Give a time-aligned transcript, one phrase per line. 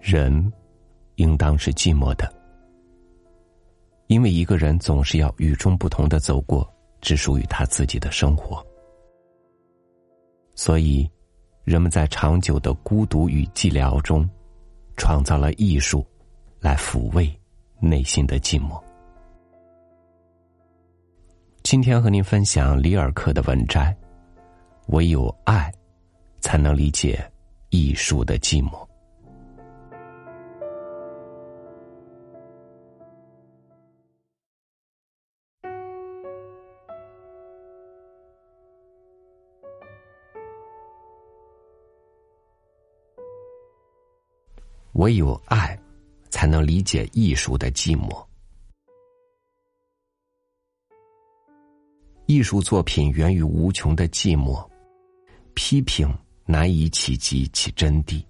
[0.00, 0.52] 人，
[1.16, 2.32] 应当是寂寞的，
[4.06, 6.68] 因为一个人总是要与众不同的走过
[7.00, 8.64] 只属于他自己的生活，
[10.54, 11.08] 所以，
[11.64, 14.28] 人们在长久的孤独与寂寥中，
[14.96, 16.06] 创造了艺术，
[16.60, 17.30] 来抚慰
[17.78, 18.82] 内心的寂寞。
[21.62, 23.94] 今天和您分享里尔克的文摘：
[24.86, 25.70] 唯有爱，
[26.40, 27.30] 才能理解
[27.68, 28.87] 艺术的寂寞。
[44.98, 45.78] 唯有爱，
[46.28, 48.26] 才能理解艺术的寂寞。
[52.26, 54.68] 艺术作品源于无穷的寂寞，
[55.54, 56.12] 批评
[56.46, 58.24] 难以企及其真谛。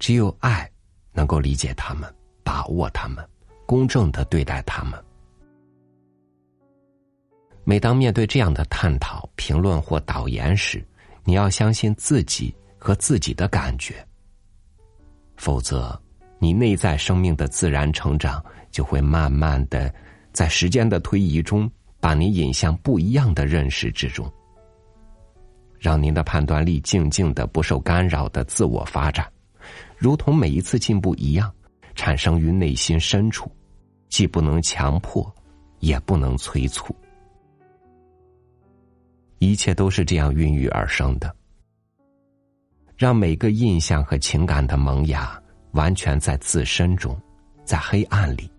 [0.00, 0.68] 只有爱，
[1.12, 3.24] 能够理解他们，把握他们，
[3.66, 5.00] 公正的对待他们。
[7.62, 10.84] 每当面对这样的探讨、评论或导言时，
[11.22, 14.04] 你要相信自己和自己的感觉。
[15.40, 15.98] 否则，
[16.38, 19.90] 你内在生命的自然成长就会慢慢的，
[20.34, 24.30] 在时间的推移中，把你引向不一样的认识之中，
[25.78, 29.26] 让您的判断力静静的、不受干扰的自我发展，
[29.96, 31.50] 如同每一次进步一样，
[31.94, 33.50] 产生于内心深处，
[34.10, 35.34] 既不能强迫，
[35.78, 36.94] 也不能催促，
[39.38, 41.34] 一切都是这样孕育而生的。
[43.00, 47.18] 让每个印象和情感的萌芽完全在自身中，
[47.64, 48.52] 在黑暗里，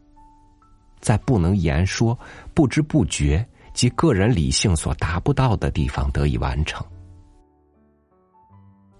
[0.99, 2.17] 在不能言说、
[2.55, 6.83] 不知不觉及个人理性所达不到的地方得以完成，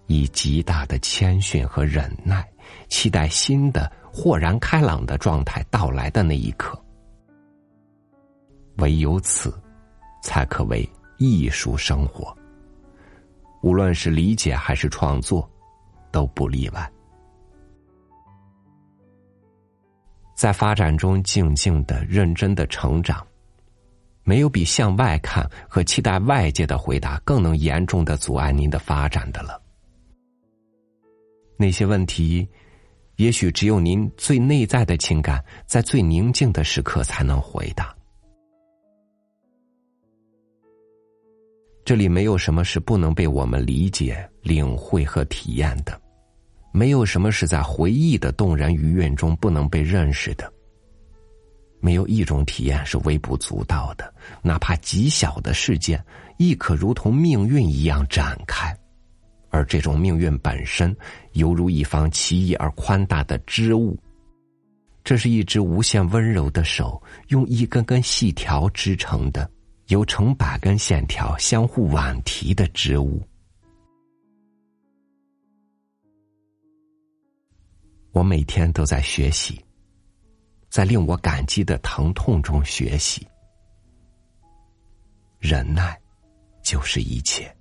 [0.06, 2.48] 以极大的谦逊和忍耐，
[2.88, 6.80] 期待新的豁然开朗的状态到来的那一刻。
[8.78, 9.52] 唯有此，
[10.22, 10.88] 才可为
[11.18, 12.32] 艺术生活。
[13.62, 15.50] 无论是理解还是创作，
[16.12, 16.92] 都不例外。
[20.36, 23.26] 在发展中，静静的、认真的成长，
[24.24, 29.62] 没有比向外看和期待外界的回答更能严重的阻碍您的发展的了。
[31.58, 32.48] 那些问题，
[33.18, 37.96] 也许只有您最内在的情感，在最宁静的时刻才能回答。
[41.92, 46.00] 这里没有什么是不能被我们理解、领会和体验的，
[46.72, 50.50] 没有什么是在回忆的动人余韵中不能被认识的。
[51.82, 56.02] 没有一种体验是微不足道的，哪怕极小的事件，
[56.38, 58.74] 亦可如同命运一样展开，
[59.50, 60.96] 而这种命运本身，
[61.34, 64.00] 犹如一方奇异而宽大的织物。
[65.04, 69.52] 这是一只无限温柔的手，用一根根细条织成的。
[69.92, 73.22] 由成百根线条相互挽提的织物，
[78.14, 79.60] 我每天都在学习，
[80.70, 83.28] 在令我感激的疼痛中学习。
[85.40, 86.00] 忍耐，
[86.64, 87.54] 就是一切。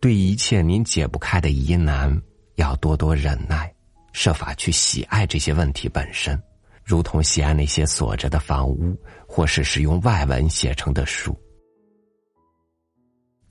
[0.00, 2.22] 对一切您解不开的疑难，
[2.54, 3.70] 要多多忍耐，
[4.14, 6.42] 设法去喜爱这些问题本身。
[6.84, 8.94] 如同喜爱那些锁着的房屋，
[9.26, 11.34] 或是使用外文写成的书。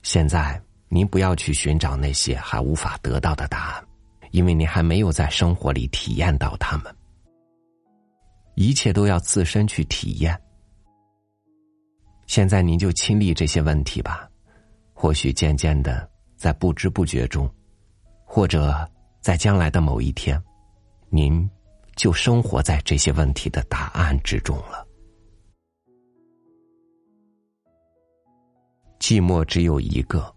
[0.02, 3.84] 现在，您不要去寻找那些还无法得到的答案，
[4.30, 6.96] 因为您还没有在生活里体验到它们。
[8.54, 10.40] 一切都要自身去体验。
[12.26, 14.28] 现在，您就亲历这些问题吧。
[14.92, 17.52] 或许渐渐的，在不知不觉中，
[18.24, 18.88] 或者
[19.20, 20.40] 在将来的某一天，
[21.10, 21.50] 您。
[21.96, 24.86] 就生活在这些问题的答案之中了。
[28.98, 30.34] 寂寞只有一个，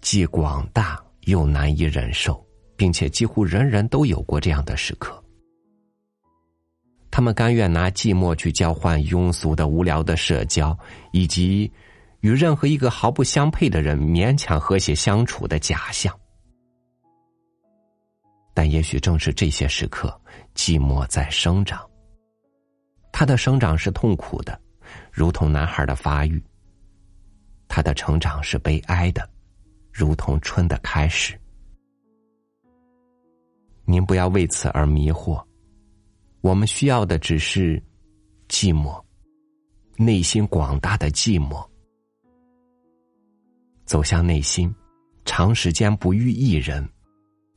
[0.00, 2.44] 既广大又难以忍受，
[2.76, 5.22] 并且几乎人人都有过这样的时刻。
[7.10, 10.76] 他们甘愿拿寂寞去交换庸俗的、无聊的社交，
[11.12, 11.70] 以及
[12.20, 16.18] 与任何一个毫不相配的人勉强和谐相处的假象。
[18.54, 20.08] 但也许正是这些时刻，
[20.54, 21.88] 寂寞在生长。
[23.10, 24.60] 他的生长是痛苦的，
[25.10, 26.40] 如同男孩的发育；
[27.68, 29.28] 他的成长是悲哀的，
[29.92, 31.38] 如同春的开始。
[33.84, 35.44] 您不要为此而迷惑，
[36.40, 37.82] 我们需要的只是
[38.48, 39.02] 寂寞，
[39.96, 41.66] 内心广大的寂寞。
[43.84, 44.74] 走向内心，
[45.24, 46.88] 长时间不遇一人。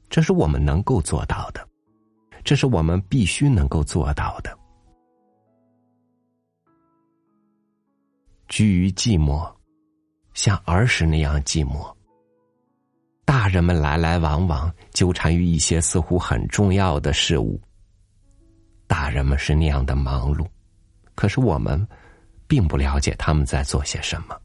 [0.10, 1.68] 这是我们能够做到的，
[2.44, 4.58] 这是我们必须能够做到的。
[8.48, 9.52] 居于寂寞，
[10.34, 11.94] 像儿时那样寂寞。
[13.26, 17.60] 大人们来来往往，纠缠于一些似乎很重要的事物。
[18.88, 20.48] 大人们是那样的忙碌，
[21.16, 21.86] 可是我们
[22.48, 24.40] 并不了解他们在做些什么。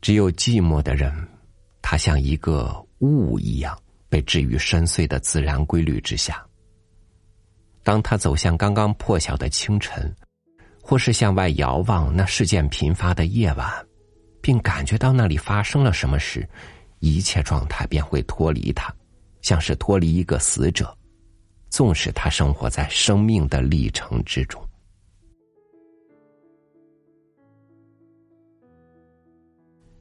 [0.00, 1.12] 只有寂寞的人，
[1.82, 6.44] 他像一个雾一样，被置于深邃的自然规律之下。
[7.82, 10.14] 当他走向刚刚破晓的清晨，
[10.82, 13.70] 或是向外遥望那事件频发的夜晚，
[14.40, 16.48] 并感觉到那里发生了什么时，
[17.00, 18.94] 一切状态便会脱离他，
[19.42, 20.96] 像是脱离一个死者，
[21.68, 24.62] 纵使他生活在生命的历程之中。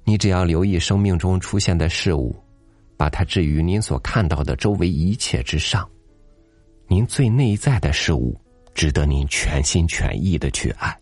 [0.10, 2.36] 你只要留意生命中出现的事物，
[2.98, 5.88] 把它置于您所看到的周围一切之上。
[6.88, 8.36] 您最内在的事物，
[8.74, 11.00] 值得您全心全意的去爱。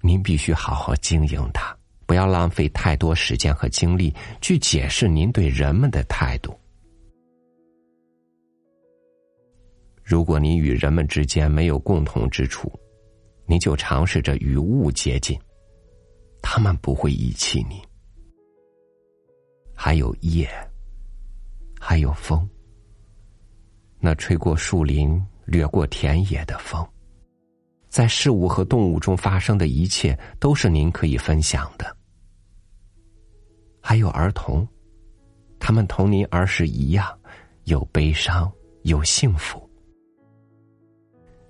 [0.00, 1.76] 您必须好好经营它，
[2.06, 6.58] 不要浪费太多时间和精力去解释您对人们的态度。
[10.02, 12.72] 如果您与人们之间没有共同之处，
[13.44, 15.38] 您就尝试着与物接近。
[16.46, 17.82] 他们不会遗弃你。
[19.74, 20.46] 还有夜，
[21.80, 22.46] 还有风。
[23.98, 26.86] 那吹过树林、掠过田野的风，
[27.88, 31.96] 在事物和动物中发生的一切，都是您可以分享的。
[33.80, 34.68] 还有儿童，
[35.58, 37.18] 他们同您儿时一样，
[37.64, 38.52] 有悲伤，
[38.82, 39.66] 有幸福。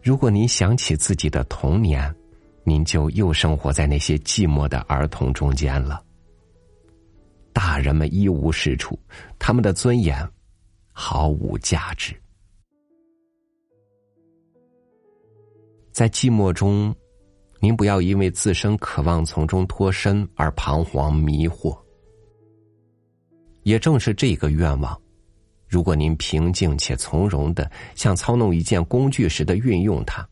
[0.01, 2.15] 如果您想起自己的童年，
[2.65, 6.03] 您就又生活在那些寂寞的儿童中间了。
[7.53, 8.99] 大人们一无是处，
[9.39, 10.29] 他们的尊严
[10.91, 12.15] 毫无价值。
[15.93, 16.93] 在寂寞中，
[17.61, 21.79] 您不要因为自身渴望从中脱身而彷徨迷惑。
[23.63, 25.01] 也正是这个愿望，
[25.69, 30.29] 如果您平静且从容的像操弄一件工具似的运用它。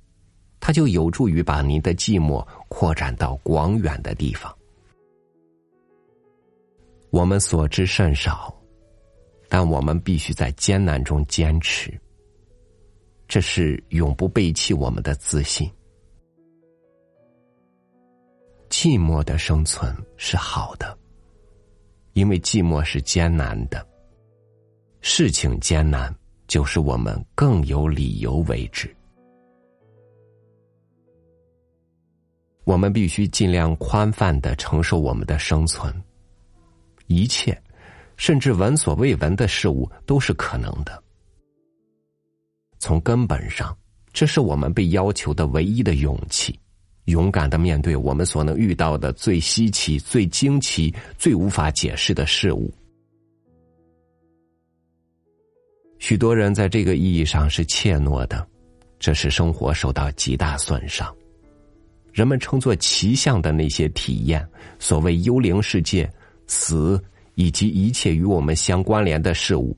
[0.64, 4.56] 它就有助于把您的寂寞扩展到广远的地方。
[7.11, 8.55] 我们所知甚少，
[9.49, 11.93] 但我们必须在艰难中坚持。
[13.26, 15.69] 这是永不背弃我们的自信。
[18.70, 20.97] 寂寞的生存是好的，
[22.12, 23.85] 因为寂寞是艰难的。
[25.00, 26.15] 事情艰难，
[26.47, 28.88] 就是我们更有理由为之。
[32.64, 35.93] 我们必须尽量宽泛的承受我们的生存，
[37.06, 37.61] 一切，
[38.17, 41.03] 甚至闻所未闻的事物都是可能的。
[42.79, 43.76] 从根本上，
[44.12, 46.59] 这是我们被要求的唯一的勇气：
[47.06, 52.73] 勇敢的面对我们所能遇到的最稀奇、最惊奇、最无法解释的事物。
[55.99, 58.47] 许多人在这个意义上是怯懦的，
[58.99, 61.12] 这使生活受到极大损伤。
[62.12, 64.46] 人们称作奇象的那些体验，
[64.79, 66.08] 所谓幽灵世界、
[66.46, 67.03] 死
[67.34, 69.77] 以及一切与我们相关联的事物，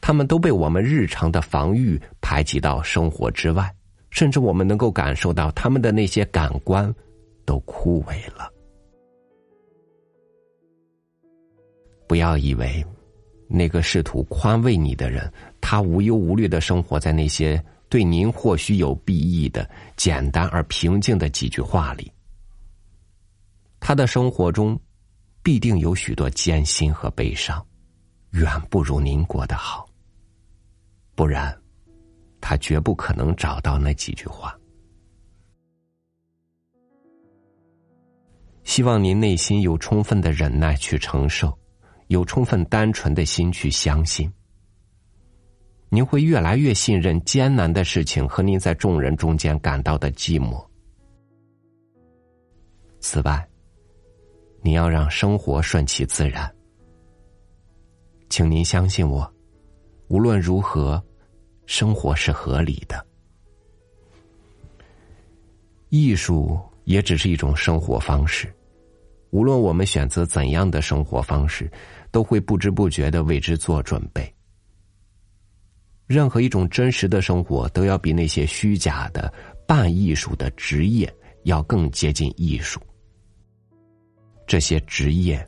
[0.00, 3.70] 他们都被我们日常的防御排挤到生活之外，
[4.10, 6.92] 甚至我们能够感受到他们的那些感官
[7.44, 8.50] 都枯萎了。
[12.08, 12.82] 不要以为
[13.48, 17.62] 那个试图宽慰你的人，他无忧无虑的生活在那些。
[17.88, 22.12] 对您或许有裨益的简单而平静的几句话里，
[23.78, 24.78] 他的生活中
[25.42, 27.64] 必定有许多艰辛和悲伤，
[28.30, 29.88] 远不如您过得好。
[31.14, 31.56] 不然，
[32.40, 34.54] 他绝不可能找到那几句话。
[38.64, 41.56] 希望您内心有充分的忍耐去承受，
[42.08, 44.30] 有充分单纯的心去相信。
[45.88, 50.64] 您会越来越信任艰难的事情和您在众人中间感到的寂寞。
[53.00, 53.48] 此外，
[54.62, 56.52] 你要让生活顺其自然。
[58.28, 59.32] 请您相信我，
[60.08, 61.02] 无论如何，
[61.66, 63.06] 生活是合理的。
[65.88, 68.52] 艺术也只是一种生活方式，
[69.30, 71.70] 无论我们选择怎样的生活方式，
[72.10, 74.35] 都会不知不觉的为之做准备。
[76.06, 79.32] 任何一种真实的生活，都要比那些虚假的
[79.66, 82.80] 半艺术的职业要更接近艺术。
[84.46, 85.44] 这些职业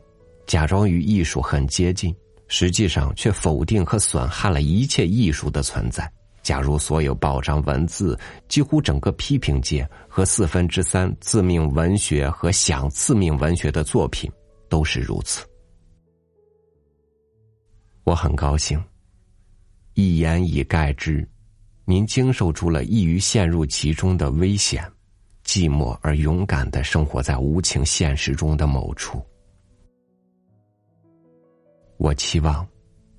[0.46, 2.12] 假装与艺术很接近，
[2.48, 6.10] 实际上却否定和损害了一切艺术的存在。
[6.42, 14.30] 假如所有报章文字、几乎整个批评界和四分之三自命文学和想自命文学的作品
[14.68, 15.44] 都是如此，
[18.04, 18.82] 我很高兴。
[20.00, 21.28] 一言以概之，
[21.84, 24.88] 您经受住了易于陷入其中的危险，
[25.44, 29.20] 寂寞而勇敢的生活在无情现实中的某处。
[31.96, 32.64] 我期望，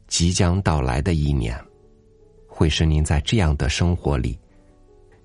[0.08, 1.54] 即将到来的一年，
[2.48, 4.40] 会使您在这样的生活里，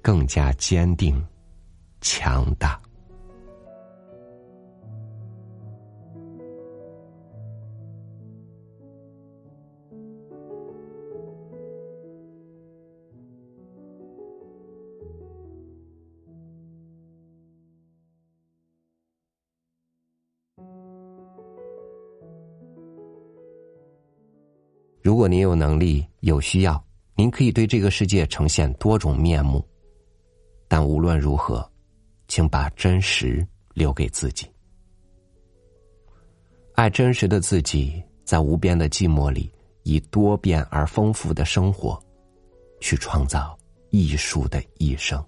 [0.02, 1.24] 更加坚定、
[2.00, 2.82] 强大。
[25.14, 29.64] 如果您有能力、有需要，您可以对这个世界呈现多种面目。
[30.66, 31.64] 但无论如何，
[32.26, 34.44] 请把真实留给自己。
[36.74, 39.52] 爱真实的自己，在无边的寂寞里，
[39.84, 41.96] 以多变而丰富的生活，
[42.80, 43.56] 去创造
[43.90, 45.24] 艺术的一生。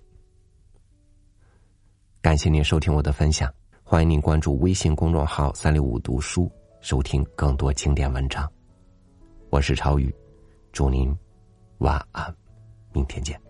[2.20, 3.48] 感谢您收听我的分享，
[3.84, 6.50] 欢迎您关注微信公众号“三六五读书”，
[6.82, 8.50] 收听更多经典文章。
[9.48, 10.12] 我是超宇，
[10.72, 11.16] 祝您
[11.78, 12.34] 晚安，
[12.92, 13.45] 明天见。